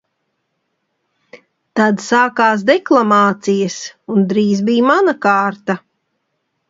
Tad 1.81 2.01
sākās 2.07 2.65
deklamācijas 2.71 3.77
un 4.15 4.27
drīz 4.33 4.67
bija 4.71 4.89
mana 4.93 5.17
kārta. 5.27 5.77